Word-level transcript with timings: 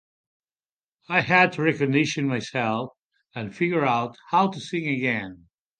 I 1.09 1.21
had 1.21 1.53
to 1.53 1.61
recondition 1.61 2.25
myself 2.25 2.93
and 3.35 3.55
figure 3.55 3.85
out 3.85 4.17
how 4.31 4.49
to 4.49 4.59
sing 4.59 4.87
again. 4.87 5.45